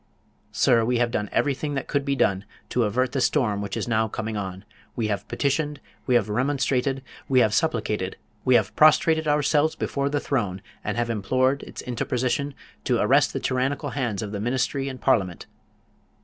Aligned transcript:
Sir, 0.51 0.83
we 0.83 0.97
have 0.97 1.11
done 1.11 1.29
everything 1.31 1.75
that 1.75 1.87
could 1.87 2.03
be 2.03 2.15
done, 2.15 2.43
to 2.69 2.85
avert 2.85 3.11
the 3.11 3.21
storm 3.21 3.61
which 3.61 3.77
is 3.77 3.87
now 3.87 4.07
coming 4.07 4.35
on. 4.35 4.65
We 4.95 5.09
have 5.09 5.27
petitioned, 5.27 5.79
we 6.07 6.15
have 6.15 6.27
remonstrated, 6.27 7.03
we 7.29 7.41
have 7.41 7.53
supplicated, 7.53 8.15
we 8.43 8.55
have 8.55 8.75
prostrated 8.75 9.27
ourselves 9.27 9.75
before 9.75 10.09
the 10.09 10.19
throne, 10.19 10.63
and 10.83 10.97
have 10.97 11.11
implored 11.11 11.61
its 11.61 11.83
interposition 11.83 12.55
to 12.85 12.97
arrest 12.97 13.31
the 13.31 13.39
tyrannical 13.39 13.91
hands 13.91 14.23
of 14.23 14.31
the 14.31 14.39
Ministry 14.39 14.89
and 14.89 14.99
Parliament. 14.99 15.45